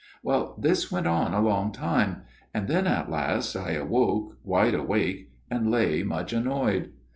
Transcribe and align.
Well, 0.23 0.57
this 0.59 0.91
went 0.91 1.05
on 1.05 1.35
a 1.35 1.41
long 1.41 1.71
while, 1.77 2.15
and 2.55 2.67
then 2.67 2.87
at 2.87 3.11
last 3.11 3.55
I 3.55 3.73
awoke, 3.73 4.35
wide 4.43 4.73
awake, 4.73 5.29
and 5.51 5.69
lay 5.69 6.01
much 6.01 6.33
annoyed. 6.33 6.91